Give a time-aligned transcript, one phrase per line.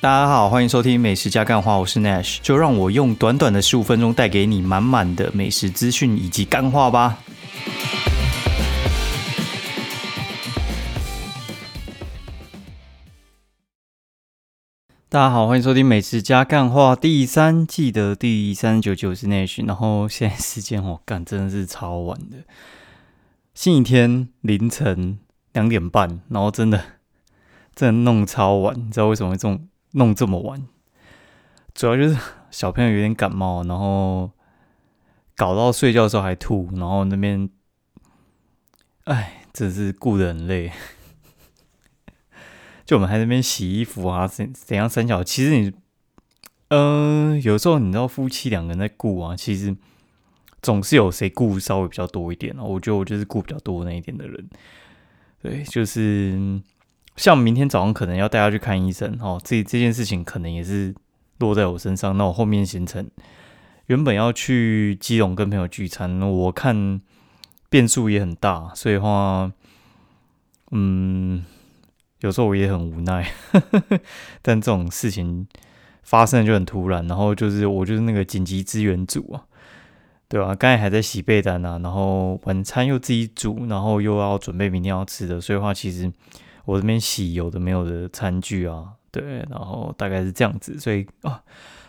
[0.00, 7.18] 大家好，欢迎收听美食加干话，我是 Nash，就让我用短短的十五分钟带给你满满的美食资讯以及干话吧。
[15.08, 19.66] 大家好，欢迎收听美食加干话第三季的第三十九集，我是 Nash。
[19.66, 22.44] 然后现在时间我，干真的是超晚的，
[23.52, 25.18] 星期天凌晨
[25.52, 26.84] 两点半，然后真的
[27.74, 29.66] 真的弄超晚，你知道为什么会这种？
[29.92, 30.66] 弄这么晚，
[31.74, 32.16] 主要就是
[32.50, 34.30] 小朋友有点感冒，然后
[35.34, 37.48] 搞到睡觉的时候还吐，然后那边，
[39.04, 40.72] 哎，真是顾得很累。
[42.84, 45.24] 就我们还在那边洗衣服啊，怎怎样三角？
[45.24, 45.72] 其实你，
[46.68, 49.76] 嗯，有时候你知道夫妻两个人在顾啊，其实
[50.60, 52.62] 总是有谁顾稍微比较多一点啊。
[52.62, 54.48] 我觉得我就是顾比较多那一点的人，
[55.42, 56.60] 对，就是。
[57.18, 60.94] 像明天早上可能要带他去看医生哦，这这件事情可能也是
[61.38, 62.16] 落在我身上。
[62.16, 63.10] 那我后面行程
[63.86, 67.00] 原本要去基隆跟朋友聚餐，我看
[67.68, 69.50] 变数也很大，所以话，
[70.70, 71.44] 嗯，
[72.20, 73.28] 有时候我也很无奈。
[74.40, 75.48] 但这种事情
[76.04, 79.42] 发生就很突然，然后就是我就是那个紧急支援组啊，
[80.28, 80.54] 对吧？
[80.54, 86.12] 刚才还在洗被单啊，然后晚餐又自己煮，然后又要准备明天要吃的，所以话其实。
[86.68, 91.42] 我这边洗有的没有的餐具啊，对，然后大概是这样子，所以啊，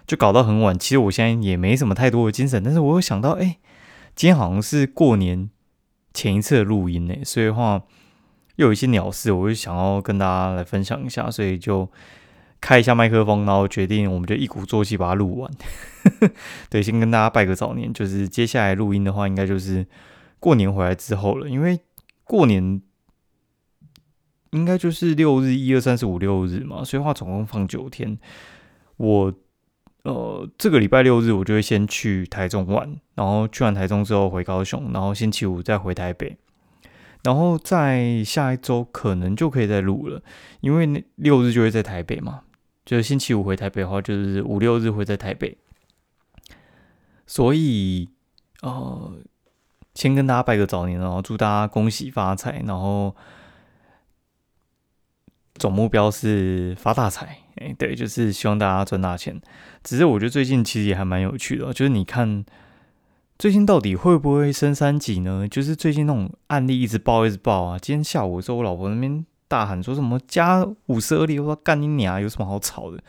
[0.08, 0.80] 就搞到很晚。
[0.80, 3.58] 其实我现在也没什么太多的精神，但是我又想到，哎，
[4.16, 5.50] 今天好像是过年
[6.14, 7.82] 前一次的录音呢，所以的话
[8.56, 11.92] 又有一些鸟事，我就想要跟大家来分享一下，所以就
[12.62, 15.52] 开一下麦克风，然后决定我们就一鼓作气把它录完。
[16.72, 19.86] 对，先跟大家拜个早年，就是接下来录音的话，应该就是
[20.40, 21.82] 过年回来之后了，因为
[22.24, 22.82] 过年。
[24.52, 28.18] 应该就是六日，一二三四五六日嘛，所以话总共放九天。
[28.98, 29.34] 我
[30.04, 36.38] 呃，这个礼拜六日我就会先去台中玩，然后去完台中之后回高雄，然后星期五再回台北，
[37.24, 40.22] 然后在下一周可能就可以再录了，
[40.62, 42.42] 因为六日就会在台北嘛，
[42.86, 45.58] 就是星期五回台北的话，就是五六日会在台北，
[47.28, 48.10] 所以
[48.62, 49.14] 呃，
[49.94, 53.16] 先跟大家拜个早年，然后祝大家恭喜发财，然后。
[55.60, 59.40] 总目标是发大财，哎，对，就是希望大家赚大钱。
[59.84, 62.44] 只是我觉得最近其实也还蛮有趣的，就是你看
[63.38, 65.48] 最近到底会不会升三级呢？
[65.48, 67.78] 就是最近那种案例一直爆一直爆啊。
[67.78, 73.04] 今天下午的时候，我老婆那边大喊说什么加五十二例，我说干你娘，有什么好吵的？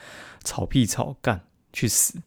[0.45, 1.41] 吵屁吵，干
[1.73, 2.21] 去死！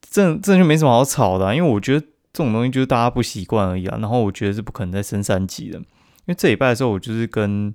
[0.00, 3.98] 这这就没什么好吵的，因为我觉得这种东西就是大家不习惯而已啊。
[4.00, 5.84] 然后我觉得是不可能再升三级的，因
[6.26, 7.74] 为这礼拜的时候我就是跟。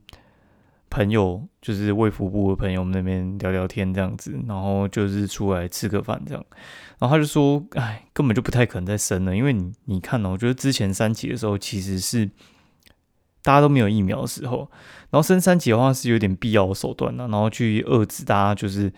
[0.90, 6.44] 朋友就是卫福部的朋友们那边聊聊天这样子，然后就是出来吃个饭这样，
[6.98, 12.28] 然后他就说：“哎，根本就不太可能再生了，因为你你看哦，我觉得之前三级的时候其实是
[13.44, 14.70] 大家都没有疫苗的时候，
[15.12, 18.92] 然后升三级的话是有点必要的手段的，然后去遏制大家就是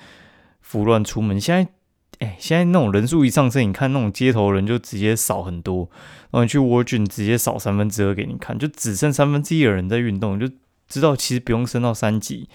[0.71, 1.39] 胡乱出门。
[1.41, 1.71] 现在
[2.19, 5.89] 哎，现在那种人数一上升，你看那种街头人就直接少很多，
[6.29, 10.47] 然后你去沃郡直接少三分之二给你看，就只剩三分之一的人在运动，就。
[10.91, 12.49] 知道其实不用升到三级，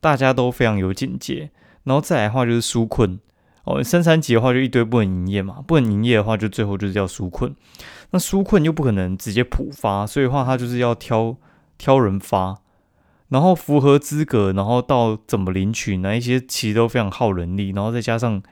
[0.00, 1.50] 大家都非常有警戒。
[1.84, 3.18] 然后再来的话就是纾困
[3.64, 7.54] 哦，升三级的话就一堆不能营业嘛，不能营业的话就最后就是要纾困。
[8.10, 11.36] 那纾困又不可能直接普发，所以的话他就是要挑
[11.78, 12.60] 挑人发，
[13.28, 17.70] 然后符合资格，然后到怎么领取，哪一些其实都非常耗人力。
[17.70, 18.42] 然后再加上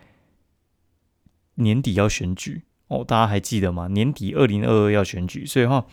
[1.56, 3.88] 年底要选举哦，大家还记得吗？
[3.88, 5.84] 年底二零二二要选举，所以话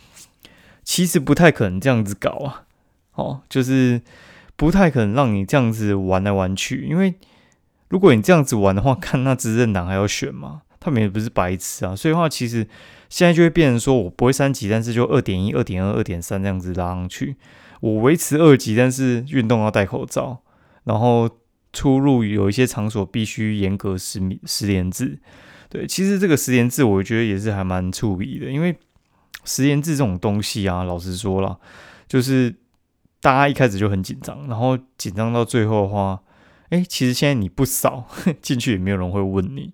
[0.82, 2.63] 其实不太可能这样子搞啊。
[3.14, 4.02] 哦，就是
[4.56, 7.14] 不太可能让你这样子玩来玩去，因为
[7.88, 10.62] 如果你这样子玩的话， 看那执政党还要选吗？
[10.80, 12.66] 他们也不是白痴啊，所以话其实
[13.08, 17.36] 现在就会变成说我不会三级，但是就二点一、二点二、二点三这样子拉上去，
[17.80, 20.42] 我维持二级，但是运动要戴口罩，
[20.84, 21.30] 然后
[21.72, 25.20] 出入有一些场所必须严格十米十连制。
[25.70, 28.76] 对，其实这个十连制我觉得也是还蛮触鼻的，因为
[29.44, 31.58] 十连制这种东西啊，老实说了，
[32.08, 32.56] 就是。
[33.24, 36.20] 大家一开始就很紧张，然后紧张到最后的话，
[36.68, 38.04] 哎，其实现在你不扫
[38.42, 39.72] 进去也没有人会问你。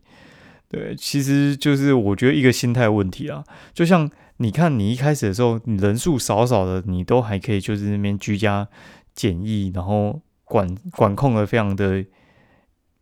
[0.68, 3.42] 对，其实就是我觉得一个心态问题啊。
[3.74, 8.68] 就像你看，你一开始的时候，你人数少少的，你都还可以就是那边居家
[9.16, 12.04] 检疫，然后管管控的非常的，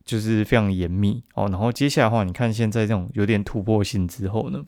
[0.06, 1.46] 就是非常严密哦。
[1.50, 4.64] 然后接下来的话，你看现在这种有点突破性之后呢，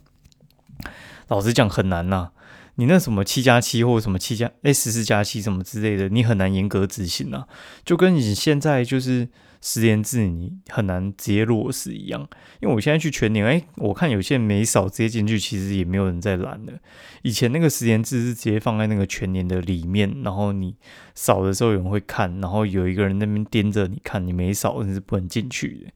[1.28, 2.32] 老实讲很难呐。
[2.80, 7.46] 你那什么七加七或者什么七加哎十四加七什么之类的，你很难严格执行啊。
[7.84, 9.28] 就跟你现在就是
[9.60, 12.26] 十连制你很难直接落实一样。
[12.62, 16.72] 因为我现在去全年，哎，我看有些人没扫直接进去，其实也没有人在拦的。
[17.20, 20.74] 以前那个十连制是直接放在那个全年的里面，然后你
[21.14, 25.92] 扫的时候有人会看，然后有一个人那边盯着你看，你没扫你是不能进去的。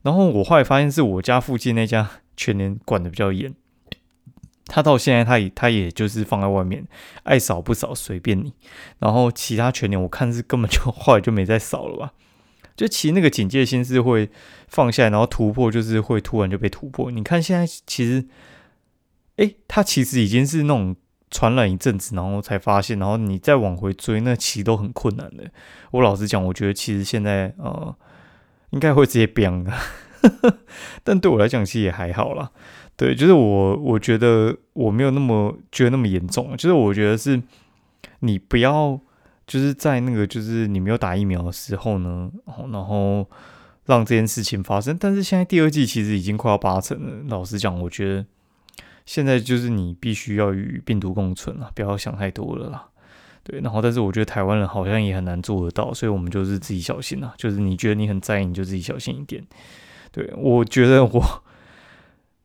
[0.00, 2.08] 然后我后来发现是我家附近那家
[2.38, 3.54] 全年管的比较严。
[4.66, 6.86] 他到现在，他也他也就是放在外面，
[7.22, 8.52] 爱扫不扫随便你。
[8.98, 12.12] 然后其他全年我看是根本就后来就没再扫了吧。
[12.76, 14.28] 就其实那个警戒心是会
[14.68, 17.10] 放下，然后突破就是会突然就被突破。
[17.10, 18.26] 你看现在其实，
[19.36, 20.94] 哎，他其实已经是那种
[21.30, 25.50] 传染一阵子，然后才发现，然后你再往回追，那其实都很困难的。
[25.92, 27.96] 我老实讲，我觉得其实现在呃，
[28.70, 29.72] 应该会直接变的，
[31.02, 32.50] 但对我来讲其实也还好啦。
[32.96, 37.42] 对，就是我，我觉得我没有那么觉得那么严重，就是我觉得是，
[38.20, 38.98] 你不要
[39.46, 42.30] 就是在那个就是你没有打疫苗的时候呢，
[42.72, 43.28] 然后
[43.84, 44.96] 让这件事情发生。
[44.98, 48.24] 但是现在第二季其实已经快要八成了，老实讲，我觉得
[49.04, 52.86] 现在就是你必须要与病毒共存了，不要想太多了啦。
[53.42, 57.34] 对，然后但是我觉得台湾人好像也很难做得到，所以我们就是自己小心啦。
[57.36, 59.44] 就是你觉得你很在意，你就自己小心一点。
[60.10, 61.42] 对我觉得我。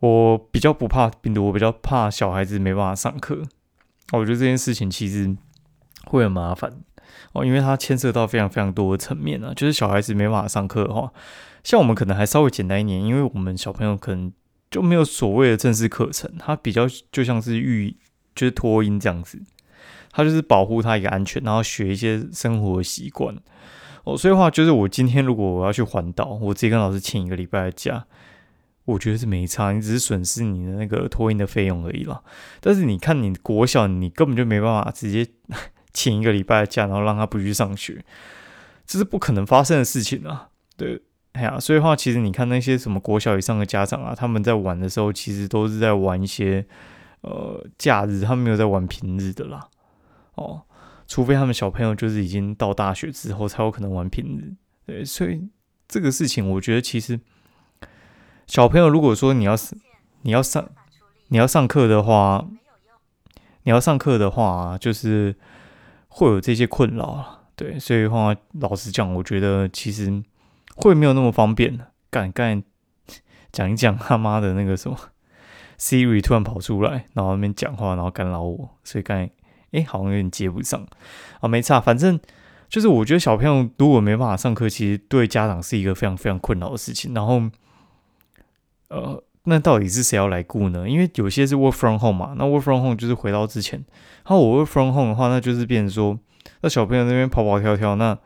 [0.02, 3.42] 我比较不怕病毒，我比较怕小孩子没办法上课。
[4.12, 5.38] 我觉得这件事情其实
[6.06, 6.82] 会很麻烦
[7.32, 9.54] 哦，因为它牵涉到非常非常多的层面啊。
[9.56, 11.12] 就是小孩子没办法上课的话，
[11.64, 14.34] 像我们可能还稍微简单一点，因为我们小朋友可能
[14.70, 17.96] 就没有所谓的正式课程，它比较就像是育，
[18.36, 19.40] 就是托婴这样子，
[20.12, 23.38] 它就是保护他一个安全，然后学一些生活习惯。
[24.04, 28.08] 哦，所以话就是我今天如果我要去环岛，我直接跟老师请一个礼拜的假。
[28.92, 32.22] 我觉得是没差，你只是损失你的那个托运的费用而已啦。
[32.60, 35.26] 但是你看，你国小你根本就没办法直接
[35.94, 38.04] 请一个礼拜的假，然后让他不去上学，
[38.86, 40.50] 这是不可能发生的事情啊。
[40.78, 41.02] 对，
[41.34, 46.66] 哎呀，所以话其实你看那些什么国小以上的家长啊，他们在玩的时候，其实都是在玩一些
[47.22, 49.70] 呃假日，他们没有在玩平日的啦。
[50.36, 50.62] 哦，
[51.08, 54.54] 除非他们小朋友就是已经到大学之后才有可能玩平日。
[54.86, 55.48] 对，所以
[55.88, 57.20] 这个事情我觉得其实。
[58.48, 59.78] 小朋友，如果说你要是
[60.24, 60.70] 你要上
[61.30, 62.46] 你要上课的话，
[63.64, 65.34] 你要上课的话，就是
[66.10, 70.22] 会有这些困扰对，所以话老实讲，我觉得其实
[70.76, 72.62] 会没有那么方便的干干
[73.54, 74.98] 讲一讲他妈的那个什么
[75.80, 79.32] Siri 突然跑出来，然后那边讲话，然后干扰我，所以刚才
[79.72, 80.86] 哎好像有点接不上。
[81.40, 82.20] 啊，没差，反正
[82.68, 87.42] 就是我觉得小朋友如果没办法上课，其实对家长是一个非常非常困扰的事情，然后。
[88.92, 90.88] 呃，那到底是谁要来顾呢？
[90.88, 93.80] 因为有些是 work from home 嘛，那 work from home 就是回到之前。
[94.26, 96.20] 然后我 work from home 的话，那就是变成说，
[96.60, 98.18] 那小朋友那边跑跑跳跳，那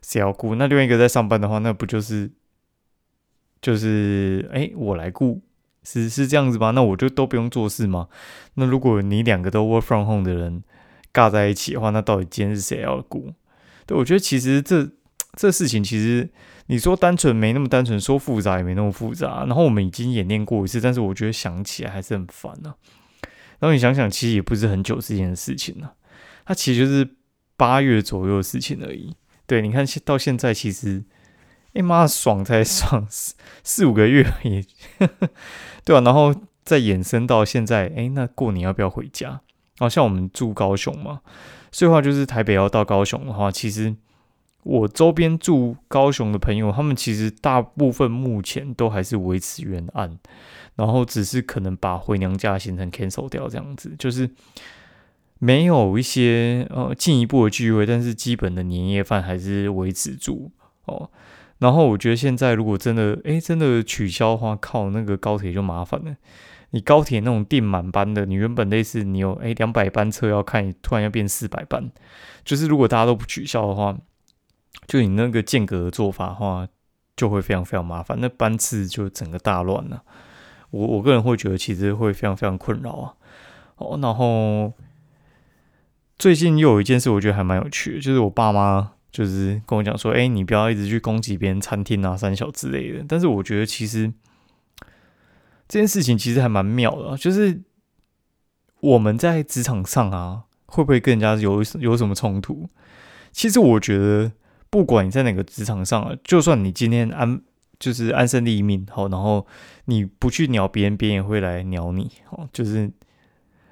[0.00, 0.54] 谁要顾？
[0.54, 2.30] 那另外一个在上班的话，那不就是
[3.60, 5.42] 就是哎，我来顾，
[5.82, 6.70] 是是这样子吗？
[6.70, 8.06] 那我就都不用做事吗？
[8.54, 10.62] 那如果你两个都 work from home 的人
[11.12, 13.32] 尬在一起的话，那到底今天是谁要顾？
[13.86, 14.88] 对，我觉得其实这
[15.34, 16.30] 这事情其实。
[16.66, 19.44] 你说单纯没那么单纯，说复杂也没那么复杂。
[19.46, 22.74] 然后我们已经演练过一次，但是我觉得想起来还是很烦呢。
[23.58, 25.94] 然后你想想，其实也不是很久之前的事情了，
[26.46, 27.16] 它其实就是
[27.56, 29.14] 八月左右的事情而已。
[29.46, 31.04] 对，你看到现在其实，
[31.74, 34.64] 哎妈，爽才爽四四五个月也，
[35.84, 36.00] 对吧？
[36.00, 39.28] 然后再延伸到现在，哎，那过年要不要回家？
[39.28, 41.20] 然后像我们住高雄嘛，
[41.70, 43.96] 所以话就是台北要到高雄的话，其实。
[44.64, 50.16] 我周边住高雄的朋友，他们其实大部分目前都还是维持原案，
[50.76, 54.30] 然后只是可能把回娘家行程 cancel 掉这样子，就是
[55.40, 60.52] 没有一些呃进一步的聚会，但是基本的年夜饭还是维持住
[60.84, 61.10] 哦。
[61.58, 66.14] 然后我觉得现在如果真的诶真的取消的话，靠那个高铁就麻烦了。
[66.70, 71.90] 你高铁那种订满班的，你原本类似你有诶两百班车要看，突然要变四百班，
[72.44, 73.98] 就是如果大家都不取消的话。
[74.86, 76.68] 就你那个间隔的做法的话，
[77.16, 80.02] 就会非常非常麻烦，那班次就整个大乱了。
[80.70, 83.14] 我我个人会觉得，其实会非常非常困扰啊。
[83.76, 84.72] 哦，然后
[86.18, 93.04] 最近又有一件事，我觉得还蛮有趣的，就是我爸妈就是跟我讲说，哎，你不要一直去攻击别人餐厅啊、三小之类的。
[93.08, 94.12] 但是我觉得其实
[95.68, 97.62] 这件事情其实还蛮妙的，就是
[98.80, 102.68] 我们在职场上啊，会不会跟人家有有什么冲突？
[103.30, 104.32] 其实我觉得。
[104.72, 107.38] 不管你在哪个职场上，就算你今天安
[107.78, 109.46] 就是安身立命好，然后
[109.84, 112.48] 你不去鸟别人，别人也会来鸟你哦。
[112.54, 112.90] 就是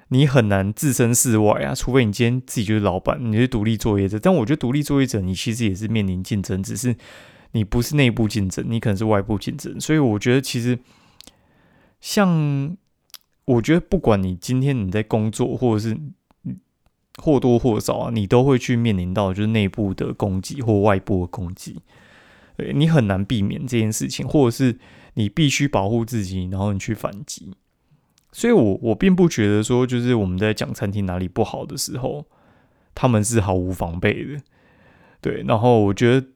[0.09, 4.19] 你很难置身事外啊，除非你今天自己就是老板，你是独立作业者。
[4.19, 6.95] 但我觉得独立作业者，你其实也是面临竞争，只是
[7.53, 9.79] 你不是内部竞争，你可能是外部竞争。
[9.79, 10.77] 所以我觉得其实
[11.99, 12.77] 像，
[13.45, 15.97] 我觉得不管你今天你在工作，或者是
[17.21, 21.79] 或多或少啊，你都会去面临到就是内部的攻击或外部的攻击，
[22.73, 24.79] 你很难避免这件事情，或者是
[25.13, 27.53] 你必须保护自己，然后你去反击。
[28.33, 32.25] 所以，我我并不觉得说，就是我们在讲餐厅哪里不好的时候，
[32.95, 34.41] 他们是毫无防备的，
[35.19, 35.43] 对。
[35.45, 36.27] 然后，我觉得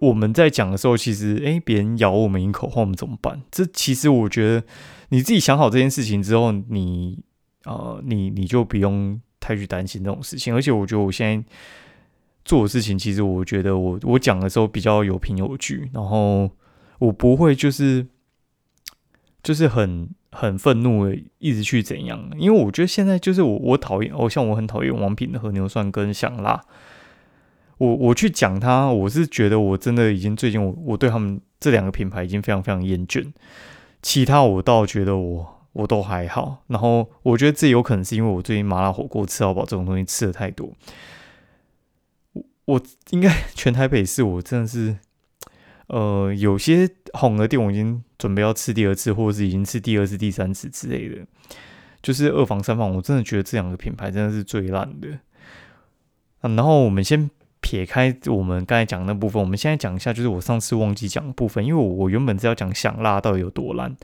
[0.00, 3.42] 我们在讲的时候，其实，诶，别人咬我们一口，话我们怎么办？
[3.50, 4.64] 这其实，我觉得
[5.10, 7.22] 你自己想好这件事情之后，你
[7.64, 10.54] 啊，你你就不用太去担心这种事情。
[10.54, 11.44] 而且，我觉得我现在
[12.46, 16.50] 做的事情，其实我觉得我我讲的时候比较有凭有据，然后
[17.00, 18.06] 我不会就是
[19.42, 20.08] 就是很。
[20.34, 22.30] 很愤怒的，一直去怎样？
[22.38, 26.58] 因为我觉得现在就是我，我讨厌，哦，像我很讨厌王品的和牛蒜跟香辣。
[27.76, 33.30] 我我去讲它，我是觉得我真的已经最近我我对他们这两个品牌已经非常非常厌倦。
[34.00, 36.62] 其他我倒觉得我我都还好。
[36.68, 40.72] 然后我觉得这有可能是因为我最近麻辣火锅吃到饱这种东西吃的太多。
[42.32, 44.96] 我我应该 全台北市我真的是。
[45.88, 51.16] 呃，有些红的店我已经准备要吃第二次，或者是已经吃第二次、第三次之类的。
[52.00, 55.08] 就是二房、三房，我真的觉得这两个品牌真的是最烂的。
[56.40, 57.28] 然后我们先
[57.60, 63.94] 撇开我们刚才讲那部分，我们现在讲一下，就是我上次忘记讲部分，因为我原本是要讲香辣到底有多烂，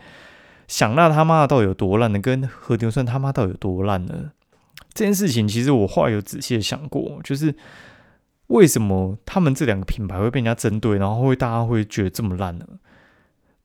[0.68, 4.30] 想辣他妈的到底有多烂呢，跟和牛算他妈到底有多烂呢？
[4.94, 7.56] 这件事情其实我后来有仔细的想过，就是。
[8.48, 12.64] 为什么他们这两个品牌会被人家针对，然后会大家会觉得这么烂呢？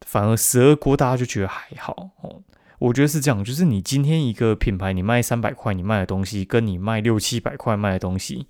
[0.05, 2.41] 反而十二锅大家就觉得还好哦。
[2.79, 8.48] 我觉得是这样，就是你今天一个品牌，你卖三百块，你卖的东西跟你卖六七百块卖的东西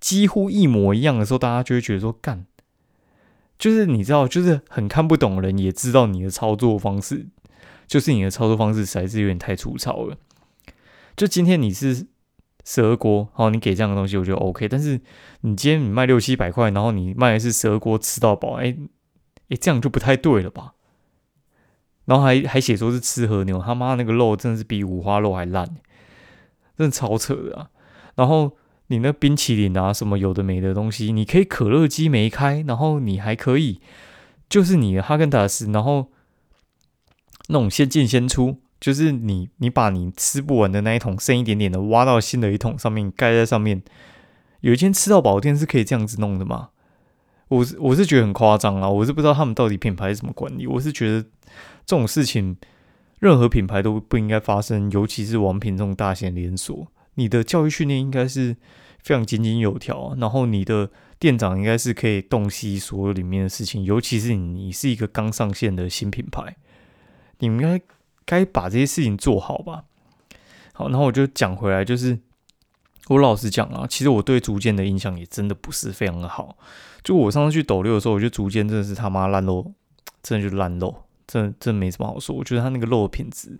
[0.00, 2.46] 几乎一模一样的时候，大家就会觉得说干，
[3.56, 7.28] 就是你知道，就是很看不懂人也知道你的操作方式，
[7.90, 10.16] 就是你的操作方式实在是有点太粗糙了。
[11.16, 12.06] 就今天你是。
[12.62, 14.68] 十二锅，好，你给这样的东西，我觉得 OK。
[14.68, 15.00] 但是
[15.40, 18.76] 你今天你卖六七百块，然后你卖的是十二锅吃到饱，哎
[19.48, 20.74] 哎，这样就不太对了吧？
[22.04, 25.66] 然后还还写说是吃和牛，他妈那个肉真的是比五花肉还烂，
[26.76, 27.70] 真的超扯的啊！
[28.16, 28.52] 然后
[28.88, 33.80] 你那冰淇淋啊，什么有的没的东西，你可以可乐机没开，然后你还可以
[34.50, 36.12] 就是你的哈根达斯，然后
[37.50, 38.56] 那种先进先出。
[38.80, 43.82] 就是你，你把你吃不完的那一桶剩一点点的挖到新的一桶上面盖在上面，
[44.62, 46.70] 有一间吃到饱店是可以这样子弄的吗？
[47.48, 48.88] 我是我是觉得很夸张啊！
[48.88, 50.66] 我是不知道他们到底品牌怎么管理。
[50.66, 51.20] 我是觉得
[51.84, 52.56] 这种事情
[53.18, 58.56] 任何品牌都不应该发生，尤其是王品这种大型连锁，你的教育训练应该是
[59.02, 66.56] 非常井井有条，然后你的店长应该是可以洞悉所有里面的事情，尤其是你是一个刚上线的新品牌，
[67.40, 67.82] 你们应该。
[68.26, 69.82] 该把这些事情做好吧。
[70.72, 72.16] 好，然后我就讲回来，就是
[73.08, 76.56] 我老实讲啊，其实我对竹间的印象也真的不是非常的好。
[77.02, 79.72] 就我上次去斗六的时候，我觉得竹间真的是他妈烂肉，
[80.22, 82.36] 真的就烂肉，真真没什么好说。
[82.36, 83.58] 我觉得他那个肉的品质，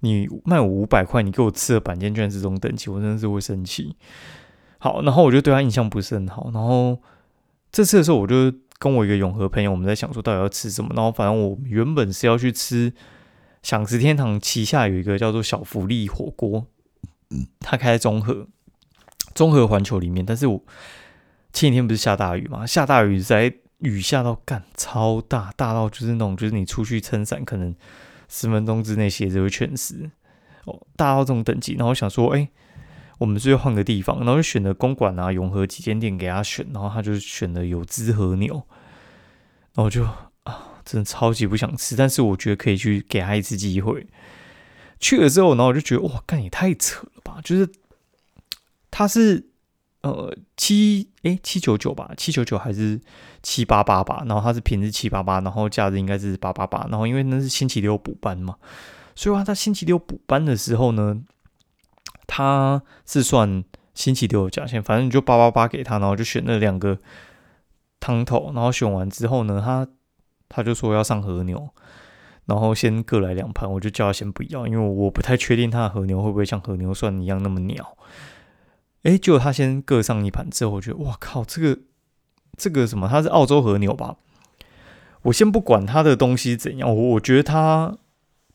[0.00, 3.96] 你卖我五百块，你给我吃的板间居然是这种等级，我真的是会生气。
[4.76, 6.50] 好，然后我就对他印象不是很好。
[6.52, 7.00] 然后
[7.70, 10.90] 这次的时候，我就跟我一个永和朋友，我们在想说到底要吃什么。
[10.94, 12.92] 然后反正我原本是要去吃。
[13.62, 16.66] 享食天堂旗下有一个叫做小福利火锅，
[17.60, 18.48] 它开在中和，
[19.34, 20.26] 中和环球里面。
[20.26, 20.60] 但是我
[21.52, 22.66] 前几天不是下大雨嘛？
[22.66, 27.74] 下大雨在雨下到干超大，大到就是那种，就是你出去撑伞，可能
[28.28, 30.10] 十分钟之内鞋子会全湿
[30.64, 31.74] 哦，大到这种等级。
[31.74, 32.48] 然后想说，哎，
[33.18, 38.54] 我们是要换个地方，然后就选了公馆啊、永和几间店给他选，然后他就选了有滋和牛，
[39.74, 40.04] 然后就。
[40.84, 44.06] 真的超级不想吃，但是我觉得可以去给他一次机会。
[45.00, 47.40] 去了之后，然后我就觉得哇，干也太扯了吧！
[47.42, 47.68] 就是
[48.88, 49.44] 他是
[50.02, 53.00] 呃七诶七九九吧，七九九还是
[53.42, 54.22] 七八八吧？
[54.28, 56.86] 然后他是平日七八八，然后假日应该是八八八。
[56.88, 58.54] 然后因为那是星期六补班嘛，
[59.16, 61.20] 所以话他星期六补班的时候呢，
[62.28, 66.96] 他是算星期六的价钱，反正你就八八八给他，然后就选那两个
[67.98, 69.88] 汤头，然后选完之后呢，他。
[70.54, 71.70] 他就说要上和牛，
[72.44, 77.96] 然后先各来两盘，我就叫他先不要，因为我不太确定他的和牛会不会像和牛涮一样那么鸟。
[79.04, 81.80] 哎，结果他先各上一盘之后，我觉得哇靠，这个
[82.58, 84.16] 这个什么，他是澳洲和牛吧？
[85.22, 87.96] 我先不管他的东西怎样，我我觉得他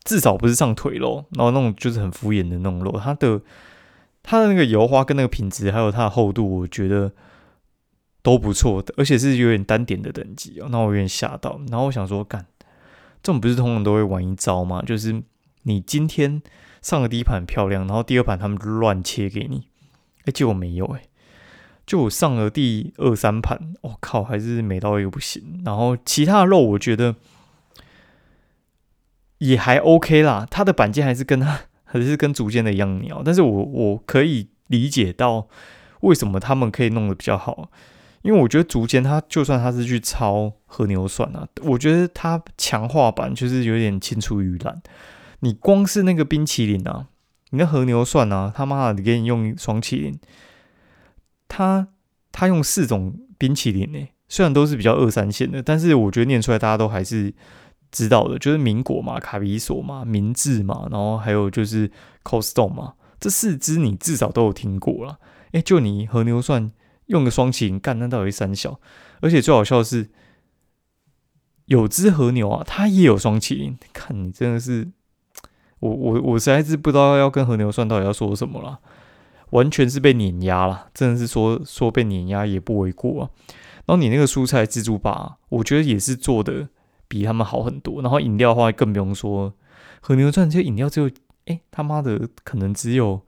[0.04, 3.42] 至少不是上腿肉，然后那种就是很敷衍的那种肉，他的
[4.22, 7.12] 他的那个油花跟那个品质，还有它的厚度，我觉得。
[8.28, 10.68] 都不错的，而且是有点单点的等级哦。
[10.70, 12.46] 那我有点吓到，然后我想说，干，
[13.24, 14.84] 这种不是通常都会玩一招吗？
[14.86, 15.24] 就是
[15.62, 16.42] 你今天
[16.82, 19.70] 上的第一盘漂亮，然后第二盘他们乱切给你，
[20.26, 21.04] 哎，结果没有哎，
[21.86, 25.62] 就我上了第二三盘，我靠，还是美到一个不行。
[25.64, 27.16] 然后其他的肉我觉得
[29.38, 35.48] 也还 OK 啦，它的板件还是跟它还是跟竹间的一样鸟，但是我我可以理解到
[36.02, 37.72] 为什么他们可以弄得比较好。
[38.24, 44.82] 因为我觉得竹间它就算它是去抄和牛算啊，我觉得它强化版就是有点青出于蓝。
[45.40, 47.08] 你光是那个冰淇淋啊，
[47.52, 50.20] 你那和牛算啊，他妈的，你给你用双淇淋，
[51.48, 51.88] 他
[52.32, 57.34] 他用四种冰淇淋呢，虽然都是比较二三线的，但是我觉得念出来大家都还是
[57.92, 61.90] 知道的，就是民国嘛、卡比索嘛、明治嘛，然后还有就是
[62.24, 65.20] Costco 嘛，这四支你至少都有听过了。
[65.52, 66.72] 哎，就你和牛算。
[67.08, 68.80] 用个双擎干，那到底三小？
[69.20, 70.10] 而且最好笑的是，
[71.66, 73.78] 有只和牛啊，它也有双擎。
[73.92, 74.90] 看你真的是，
[75.80, 78.80] 我我我实在是不知道要跟和牛算到底要说什么了，
[79.52, 83.30] 完全是被碾压了，真的是说说被碾压也不为过啊。
[83.86, 86.70] 然后你那个蔬菜自助吧，我觉得也是做的
[87.08, 88.02] 比他们好很多。
[88.02, 89.54] 然后饮料的话更不用说，
[90.02, 91.10] 和牛涮这些饮料只有，
[91.46, 93.22] 哎他妈的可能只有。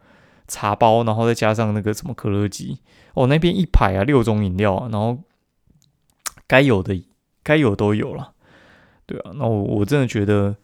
[0.49, 2.79] 茶包，然后再加上那个什么可乐机，
[3.13, 5.19] 哦，那边一排啊，六种饮料，然后
[6.47, 7.01] 该有的
[7.43, 8.33] 该有都有了，
[9.05, 10.57] 对啊，那我我真的觉得，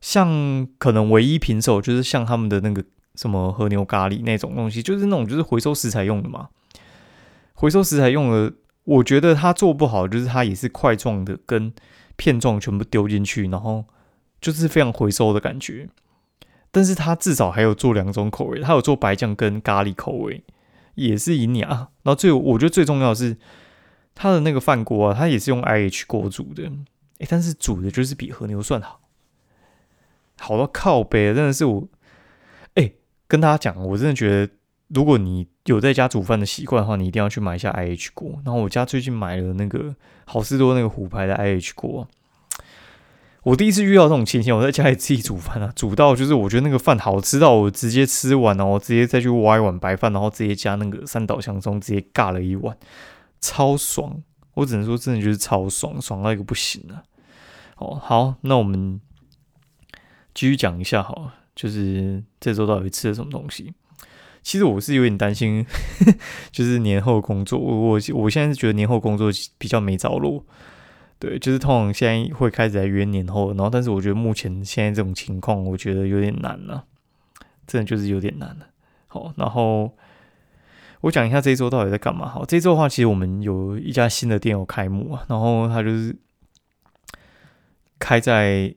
[0.00, 2.84] 像可能唯一平手就是像他们的那个
[3.14, 6.48] 什么和牛咖喱那种东西，就是那种就是回收食材用的嘛，
[7.54, 8.52] 回收食材用的，
[8.84, 11.72] 我觉得他做不好，就是他也是块状的跟
[12.16, 13.84] 片状全部丢进去，然后
[14.40, 15.88] 就是非常回收的感觉。
[16.70, 20.44] 但是他至少还有做两种口味，他有做白酱跟咖喱口味，
[20.94, 21.68] 也是银牙。
[21.68, 23.36] 然后最我觉得最重要的是
[24.14, 26.70] 他的那个饭锅啊，他也是用 IH 锅煮的，
[27.28, 29.00] 但是煮的就是比和牛涮好，
[30.38, 31.88] 好到靠背，真的是我，
[32.74, 32.94] 诶，
[33.26, 34.52] 跟大家讲，我真的觉得
[34.88, 38.40] 如果你有在家煮饭的习惯的话，你一定要去买一下 IH 锅。
[38.44, 42.06] 然后我家最近买了那个好事多那个虎牌的 IH 锅。
[43.44, 52.76] 我第一次遇到这种情形，我在家里自己煮饭啊， 煮到就是我觉得那个饭好吃到我直接吃完，然后直接再去挖一碗白饭，然后直接加那个三岛香葱，直接尬了一碗，
[53.40, 54.22] 超爽！
[54.54, 57.02] 我只能说真的就是超爽，爽到一个不行了。
[57.76, 59.00] 哦，好，那我们
[60.34, 63.72] 继续讲一下，好，就是这周到底吃了什么东西？
[64.42, 65.64] 其实我是有点担心，
[66.52, 70.44] 就是年后工作，我我我现在是觉得年后工作比较没着落。
[71.20, 76.86] 对，就是通常现在会开始在约年后，然后但是我觉得目前现在这种情况，我觉得有点难了，
[77.66, 78.68] 真的就是有点难了。
[79.06, 79.94] 好，然后
[81.02, 82.26] 我讲一下这一周到底在干嘛。
[82.26, 86.16] 好，这周的话，其实我们有一家新的店有开幕啊，然后它就是
[87.98, 88.74] 开在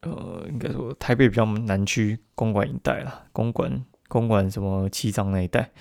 [0.00, 5.72] 呃，应该说台北比较南区公馆一带啦，公馆公馆什么七张那一带。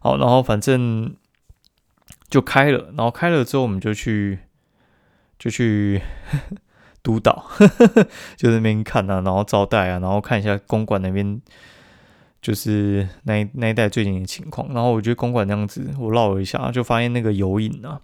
[0.00, 1.16] 好，然后反正
[2.28, 4.38] 就开了，然后开了之后，我们就去。
[5.40, 6.00] 就去
[7.02, 7.46] 督导，
[8.36, 11.40] 就那边看啊，然后招待啊，然后看一下公馆那边，
[12.42, 14.68] 就是那那一带最近的情况。
[14.74, 17.98] 然后我觉得公馆那样子，我绕了一下，就发现那个油影啊，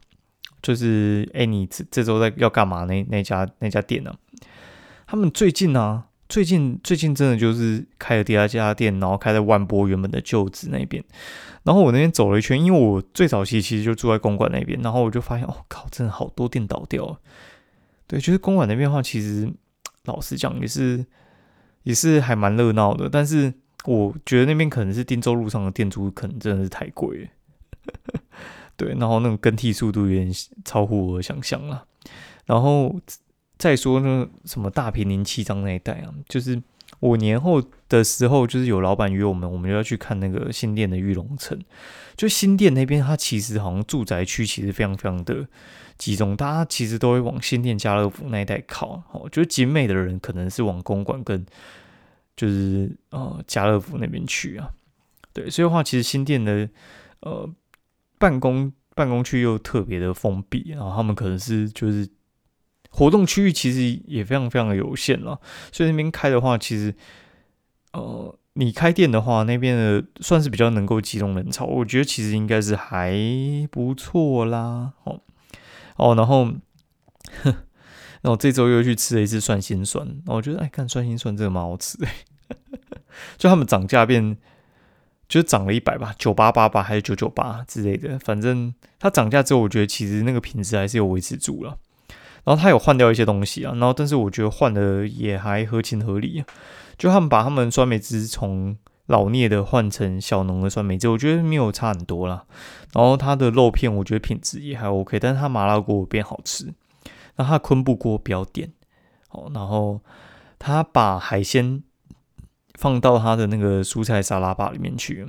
[0.63, 2.85] 就是哎，你这这周在要干嘛？
[2.85, 4.15] 那那家那家店呢？
[5.07, 11.03] 他们最近啊，最近最近真的就是开了第二家店，然后开在万波原本的旧址那边。
[11.63, 17.19] 然后我那边走了一圈，因为我最早期其实就住在公馆那边，然后我就发现，哦靠，真的好多店倒掉。
[18.07, 19.53] 对，就是公馆那边的话，其实
[20.05, 21.05] 老实讲也是
[21.83, 23.53] 也是还蛮热闹的，但是
[23.85, 27.29] 我觉得那边可能是汀州路上的店租可能真的是太贵。
[28.77, 30.31] 对，然后那种更替速度有点
[30.65, 31.85] 超乎我的想象了。
[32.45, 32.95] 然后
[33.59, 36.63] 再说呢，什么大平林七张那一带啊，就是。
[37.01, 41.61] 我年后的时候，就是有老板约我们，我们就要去看那个新店的玉龙城。
[42.17, 45.47] 就新店那边，它其实好像住宅区其实非常非常的
[45.99, 49.03] 集中，大家其实都会往新店、家乐福那一带靠。
[49.13, 51.45] 哦，就是景美的人可能是往公馆跟
[52.35, 54.71] 就是呃家乐福那边去啊。
[55.35, 56.67] 对，所以的话，其实新店的
[57.21, 57.51] 呃
[58.17, 62.09] 办公办公区又特别的封闭，然后他们可能是就是。
[62.97, 65.39] 活动区域其实也非常非常的有限了，
[65.71, 66.95] 所以那边开的话，其实，
[67.93, 73.15] 呃，你开店的话，那边的算是比较能够集中人潮，我觉得其实应该是还
[73.71, 74.95] 不错啦。
[75.05, 75.21] 哦
[75.97, 76.45] 哦，然后，
[77.45, 82.07] 然后这周又去吃了一次蒜心酸，我觉得哎，看蒜心酸这个蛮好吃的，
[83.37, 84.39] 就他们涨价变
[85.29, 91.77] 就涨了一百吧，九八八八还是九九八之类的，反正它涨价之后，我觉得其实那个品质还是有维持住了。
[92.47, 96.43] 然后他有换掉一些东西啊，然后但是我觉得换的也还合情合理。
[96.97, 98.75] 就他们把他们酸梅汁从
[99.07, 102.47] 老聂的换成小农的酸梅汁，我觉得没有差很多啦。
[102.95, 106.73] 然后它的肉片我觉得品质也还 OK，但是它麻辣锅变好吃。
[107.37, 108.73] 那它昆布锅比较点
[109.31, 110.01] 哦，然后
[110.59, 111.83] 他把海鲜。
[112.79, 115.27] 放到他的那个蔬菜沙拉吧里面去，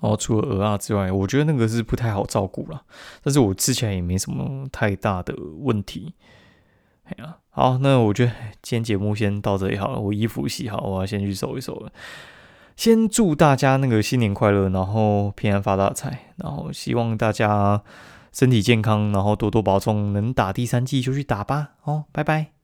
[0.00, 2.82] 然后除了鹅啊之外，我觉得那个是不太好照顾了，
[3.22, 6.14] 但是我吃起来也没什么太大的问题。
[7.04, 8.32] 哎呀，好，那我觉得
[8.62, 11.92] 今天节目先到这里好了，我衣服洗好，我要先去收一收了。
[12.76, 17.82] 先祝大家那个新年快乐，然后平安发大财，然后希望大家
[18.32, 21.72] 身体健康，然后多多保重，能打第三季就去打吧。
[21.82, 22.59] 哦，拜拜。